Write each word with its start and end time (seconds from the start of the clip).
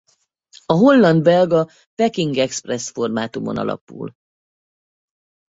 A 0.65 0.73
holland–belga 0.75 1.69
Peking 1.97 2.37
Express 2.37 2.89
formátumon 2.91 3.57
alapul. 3.57 4.15